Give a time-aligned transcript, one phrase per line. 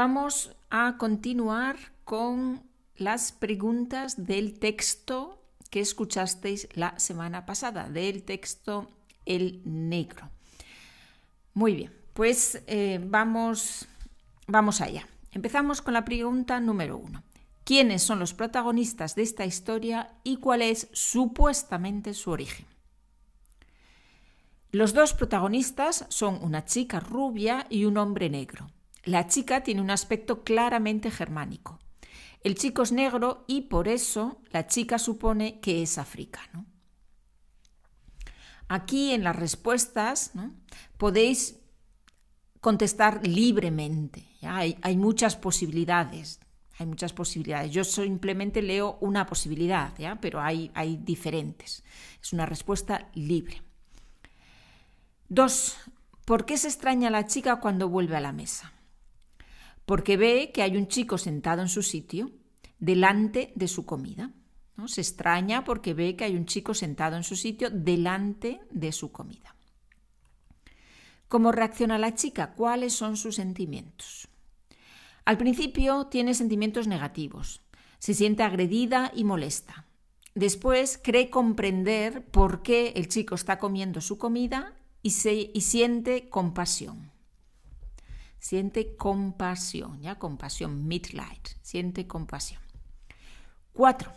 [0.00, 2.62] Vamos a continuar con
[2.94, 8.88] las preguntas del texto que escuchasteis la semana pasada, del texto
[9.26, 10.30] El Negro.
[11.52, 13.88] Muy bien, pues eh, vamos,
[14.46, 15.04] vamos allá.
[15.32, 17.24] Empezamos con la pregunta número uno.
[17.64, 22.66] ¿Quiénes son los protagonistas de esta historia y cuál es supuestamente su origen?
[24.70, 28.70] Los dos protagonistas son una chica rubia y un hombre negro.
[29.04, 31.78] La chica tiene un aspecto claramente germánico.
[32.42, 36.66] El chico es negro y por eso la chica supone que es africano.
[38.68, 40.32] Aquí en las respuestas
[40.98, 41.58] podéis
[42.60, 44.26] contestar libremente.
[44.42, 46.40] Hay, hay, muchas posibilidades.
[46.78, 47.72] Hay muchas posibilidades.
[47.72, 50.20] Yo simplemente leo una posibilidad, ¿ya?
[50.20, 51.82] pero hay, hay diferentes.
[52.22, 53.62] Es una respuesta libre.
[55.28, 55.76] Dos,
[56.24, 58.72] ¿por qué se extraña la chica cuando vuelve a la mesa?
[59.88, 62.30] Porque ve que hay un chico sentado en su sitio,
[62.78, 64.34] delante de su comida.
[64.76, 64.86] ¿no?
[64.86, 69.10] Se extraña porque ve que hay un chico sentado en su sitio, delante de su
[69.12, 69.56] comida.
[71.26, 72.52] ¿Cómo reacciona la chica?
[72.52, 74.28] ¿Cuáles son sus sentimientos?
[75.24, 77.62] Al principio tiene sentimientos negativos.
[77.98, 79.86] Se siente agredida y molesta.
[80.34, 86.28] Después cree comprender por qué el chico está comiendo su comida y, se, y siente
[86.28, 87.10] compasión.
[88.38, 90.18] Siente compasión, ¿ya?
[90.18, 92.62] Compasión, Mitleid, siente compasión.
[93.72, 94.12] Cuatro.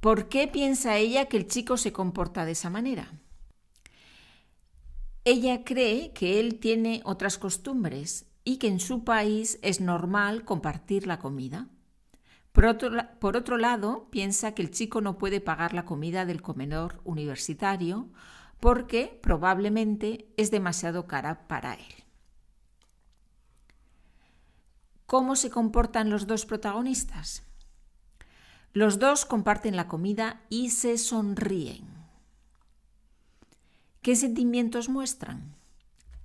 [0.00, 3.10] ¿Por qué piensa ella que el chico se comporta de esa manera?
[5.24, 11.06] Ella cree que él tiene otras costumbres y que en su país es normal compartir
[11.06, 11.68] la comida.
[12.52, 16.42] Por otro, por otro, lado, piensa que el chico no puede pagar la comida del
[16.42, 18.10] comedor universitario
[18.60, 22.03] porque probablemente es demasiado cara para él.
[25.14, 27.44] ¿Cómo se comportan los dos protagonistas?
[28.72, 31.86] Los dos comparten la comida y se sonríen.
[34.02, 35.54] ¿Qué sentimientos muestran?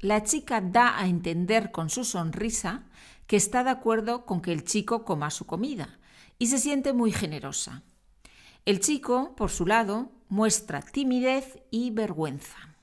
[0.00, 2.84] La chica da a entender con su sonrisa
[3.26, 5.98] que está de acuerdo con que el chico coma su comida
[6.38, 7.82] y se siente muy generosa.
[8.64, 12.74] El chico, por su lado, muestra timidez y vergüenza.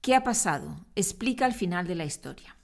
[0.00, 0.86] ¿Qué ha pasado?
[0.94, 2.56] Explica al final de la historia.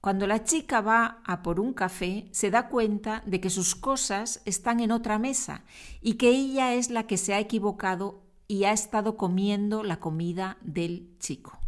[0.00, 4.42] Cuando la chica va a por un café, se da cuenta de que sus cosas
[4.44, 5.64] están en otra mesa
[6.00, 10.56] y que ella es la que se ha equivocado y ha estado comiendo la comida
[10.62, 11.58] del chico.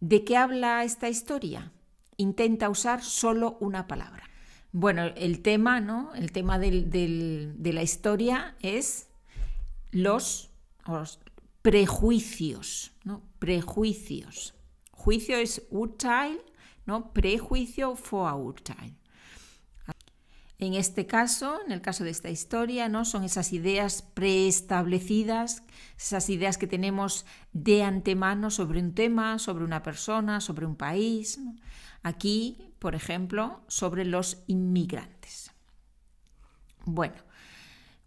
[0.00, 1.72] ¿De qué habla esta historia?
[2.18, 4.28] Intenta usar solo una palabra.
[4.70, 6.14] Bueno, el tema, ¿no?
[6.14, 9.08] El tema de la historia es
[9.92, 10.50] los,
[11.62, 13.22] prejuicios, ¿no?
[13.38, 14.54] Prejuicios.
[15.04, 16.40] Juicio es Urteil,
[16.86, 17.12] ¿no?
[17.12, 18.96] Prejuicio Vorurteil.
[20.58, 23.04] En este caso, en el caso de esta historia, ¿no?
[23.04, 25.62] son esas ideas preestablecidas,
[25.98, 31.38] esas ideas que tenemos de antemano sobre un tema, sobre una persona, sobre un país.
[32.02, 35.50] Aquí, por ejemplo, sobre los inmigrantes.
[36.86, 37.16] Bueno,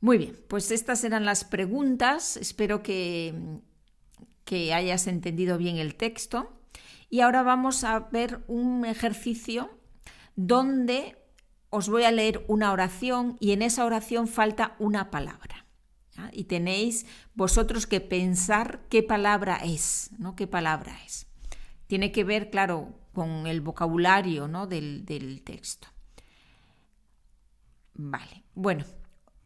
[0.01, 2.37] muy bien, pues estas eran las preguntas.
[2.37, 3.61] Espero que
[4.73, 6.56] hayas entendido bien el texto.
[7.09, 9.69] Y ahora vamos a ver un ejercicio
[10.35, 11.17] donde
[11.69, 15.65] os voy a leer una oración y en esa oración falta una palabra.
[16.31, 20.35] Y tenéis vosotros que pensar qué palabra es, ¿no?
[20.35, 21.27] ¿Qué palabra es?
[21.85, 24.65] Tiene que ver, claro, con el vocabulario ¿no?
[24.67, 25.87] del, del texto.
[27.93, 28.85] Vale, bueno,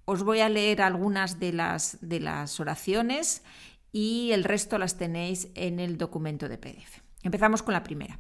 [0.06, 3.44] os voy a leer algunas de las, de las oraciones
[3.92, 7.02] y el resto las tenéis en el documento de PDF.
[7.24, 8.20] Empezamos con la primera.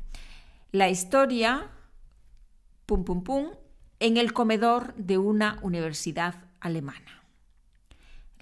[0.71, 1.69] La historia,
[2.85, 3.51] pum, pum, pum,
[3.99, 7.23] en el comedor de una universidad alemana.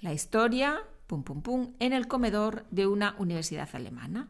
[0.00, 4.28] La historia, pum, pum, pum, en el comedor de una universidad alemana.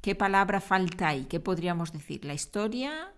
[0.00, 1.24] ¿Qué palabra falta ahí?
[1.24, 2.24] ¿Qué podríamos decir?
[2.24, 3.12] La historia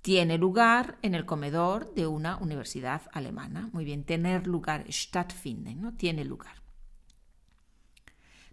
[0.00, 3.70] tiene lugar en el comedor de una universidad alemana.
[3.72, 5.94] Muy bien, tener lugar, stattfinden, ¿no?
[5.94, 6.65] Tiene lugar.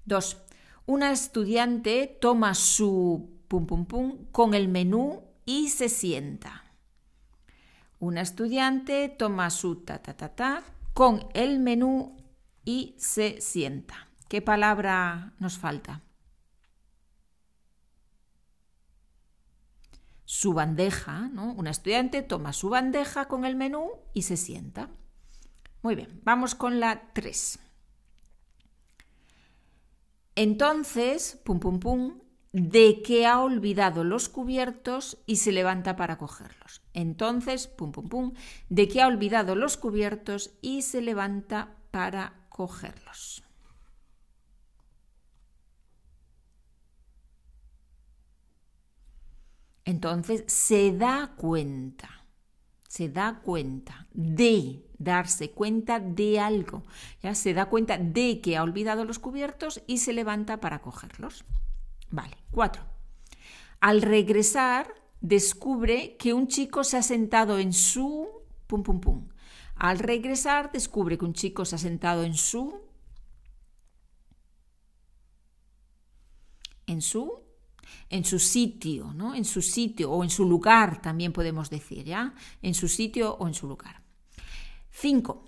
[0.05, 0.37] Dos,
[0.85, 6.63] una estudiante toma su pum pum pum con el menú y se sienta.
[7.99, 10.63] Una estudiante toma su ta ta ta ta
[10.93, 12.17] con el menú
[12.65, 14.09] y se sienta.
[14.27, 16.01] ¿Qué palabra nos falta?
[20.25, 21.53] Su bandeja, ¿no?
[21.53, 24.89] Una estudiante toma su bandeja con el menú y se sienta.
[25.81, 27.59] Muy bien, vamos con la 3.
[30.35, 32.19] Entonces, pum, pum, pum,
[32.51, 36.81] de que ha olvidado los cubiertos y se levanta para cogerlos.
[36.93, 38.33] Entonces, pum, pum, pum,
[38.69, 43.43] de que ha olvidado los cubiertos y se levanta para cogerlos.
[49.85, 52.22] Entonces, se da cuenta,
[52.93, 56.83] se da cuenta de darse cuenta de algo,
[57.23, 61.43] ya se da cuenta de que ha olvidado los cubiertos y se levanta para cogerlos.
[62.11, 62.83] Vale, cuatro.
[63.79, 68.29] Al regresar, descubre que un chico se ha sentado en su...
[68.67, 69.27] Pum, pum, pum.
[69.73, 72.79] Al regresar, descubre que un chico se ha sentado en su...
[76.85, 77.42] En su
[78.09, 79.35] en su sitio, ¿no?
[79.35, 82.33] En su sitio o en su lugar también podemos decir, ¿ya?
[82.61, 84.01] En su sitio o en su lugar.
[84.91, 85.45] Cinco.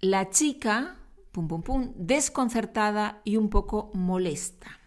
[0.00, 0.96] La chica,
[1.32, 4.78] pum, pum, pum, desconcertada y un poco molesta.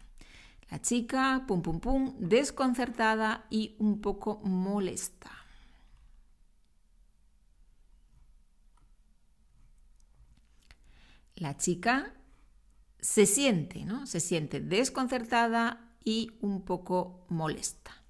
[0.70, 5.32] La chica, pum, pum, pum, desconcertada y un poco molesta.
[11.36, 12.14] La chica
[13.00, 14.08] se siente, ¿no?
[14.08, 18.02] Se siente desconcertada y un poco molesta.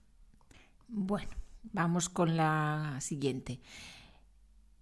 [0.87, 1.31] Bueno,
[1.63, 3.59] vamos con la siguiente.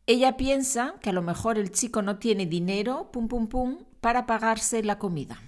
[0.05, 4.25] Ella piensa que a lo mejor el chico no tiene dinero, pum, pum, pum, para
[4.25, 5.39] pagarse la comida.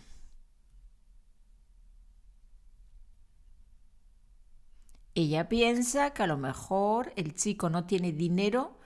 [5.13, 8.79] Ella piensa que a lo mejor el chico no tiene dinero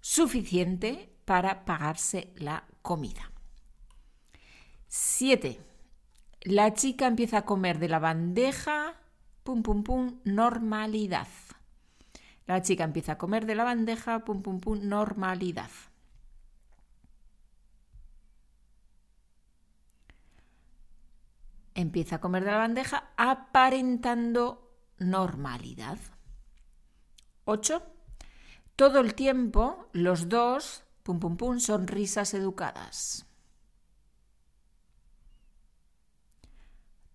[0.00, 3.32] suficiente para pagarse la comida.
[4.86, 5.75] 7.
[6.46, 8.94] La chica empieza a comer de la bandeja,
[9.42, 11.26] pum, pum, pum, normalidad.
[12.46, 15.70] La chica empieza a comer de la bandeja, pum, pum, pum, normalidad.
[21.74, 25.98] Empieza a comer de la bandeja aparentando normalidad.
[27.44, 27.82] 8.
[28.76, 33.26] Todo el tiempo los dos, pum pum pum, sonrisas educadas.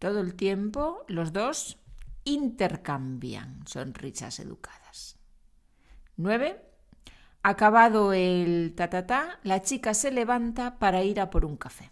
[0.01, 1.77] Todo el tiempo los dos
[2.23, 5.19] intercambian sonrisas educadas.
[6.17, 6.59] 9.
[7.43, 11.91] Acabado el ta, ta, ta la chica se levanta para ir a por un café.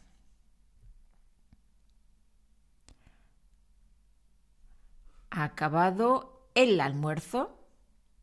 [5.30, 7.60] Acabado el almuerzo,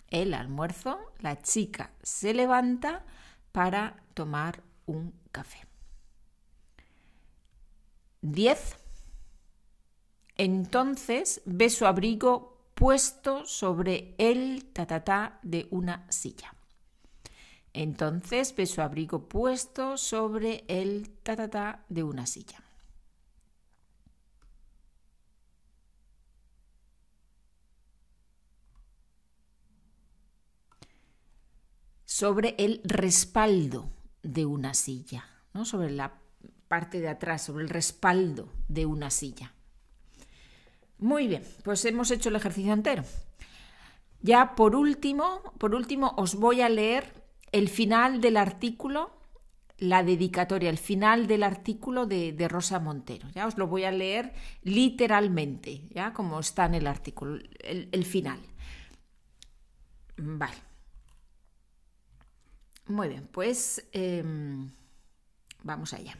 [0.09, 3.05] el almuerzo, la chica se levanta
[3.53, 5.65] para tomar un café.
[8.23, 8.86] 10.
[10.39, 16.55] Entonces ve su abrigo puesto sobre el tatatá de una silla.
[17.73, 22.63] Entonces ve su abrigo puesto sobre el tatatá de una silla.
[32.17, 33.91] sobre el respaldo
[34.23, 35.67] de una silla, ¿no?
[35.67, 36.19] sobre la
[36.67, 39.53] parte de atrás, sobre el respaldo de una silla.
[40.99, 43.05] Muy bien, pues hemos hecho el ejercicio entero.
[44.23, 47.13] Ya por último, por último os voy a leer
[47.53, 49.11] el final del artículo,
[49.79, 53.29] la dedicatoria, el final del artículo de, Rosa Montero.
[53.35, 58.41] Ya os lo voy a leer literalmente, ya como está en el artículo, el final.
[60.17, 60.67] Vale.
[62.89, 64.71] Muy bien, pues em,
[65.65, 66.17] vamos allá.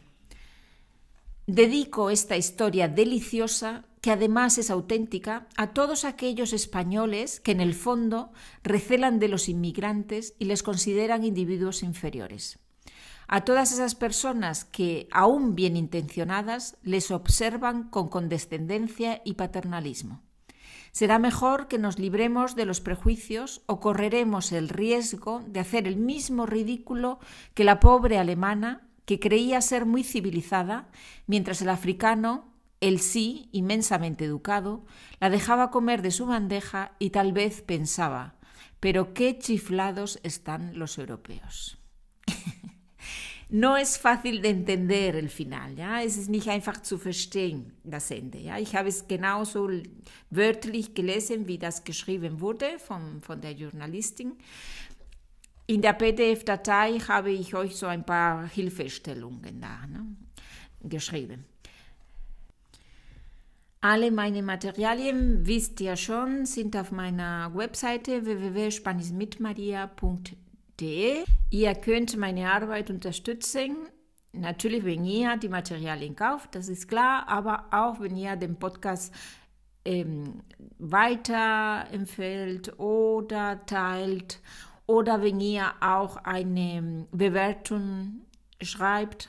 [1.47, 7.75] Dedico esta historia deliciosa, que además es auténtica, a todos aquellos españoles que en el
[7.75, 8.31] fondo
[8.63, 12.61] recelan de los inmigrantes y les consideran individuos inferiores.
[13.27, 20.23] A todas esas personas que, aún bien intencionadas, les observan con condescendencia y paternalismo.
[20.93, 25.97] Será mejor que nos libremos de los prejuicios o correremos el riesgo de hacer el
[25.97, 27.19] mismo ridículo
[27.55, 30.87] que la pobre alemana, que creía ser muy civilizada,
[31.27, 34.85] mientras el africano, el sí, inmensamente educado,
[35.21, 38.37] la dejaba comer de su bandeja y tal vez pensaba,
[38.81, 41.79] pero qué chiflados están los europeos.
[43.49, 46.03] no es fácil de entender el final, ja.
[46.03, 48.59] Es nicht einfach zu verstehen, das Ende, ja.
[48.59, 49.69] Ich habe es genauso
[50.31, 54.37] wörtlich gelesen, wie das geschrieben wurde von, von der Journalistin.
[55.69, 59.81] In der PDF-Datei habe ich euch so ein paar Hilfestellungen da
[60.83, 61.45] geschrieben.
[63.89, 72.91] Alle meine Materialien, wisst ihr schon, sind auf meiner Webseite www.spanismitmaria.de Ihr könnt meine Arbeit
[72.91, 73.77] unterstützen,
[74.33, 79.15] natürlich, wenn ihr die Materialien kauft, das ist klar, aber auch wenn ihr den Podcast
[79.85, 80.43] ähm,
[80.81, 84.41] weiterempfehlt oder teilt
[84.87, 88.23] oder wenn ihr auch eine Bewertung
[88.61, 89.29] schreibt,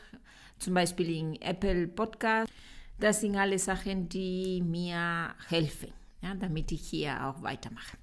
[0.58, 2.52] zum Beispiel in Apple Podcast.
[3.00, 7.98] Das sind alle Sachen, die mir helfen, ja, damit ich hier auch weitermache.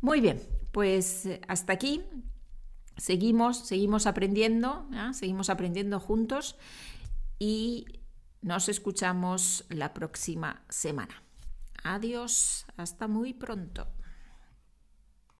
[0.00, 0.40] Muy bien,
[0.72, 2.02] pues eh, hasta aquí.
[2.96, 6.56] Seguimos, seguimos aprendiendo, seguimos aprendiendo juntos
[7.40, 7.86] y
[8.40, 11.14] nos escuchamos la próxima semana.
[11.82, 13.88] Adiós, hasta muy pronto.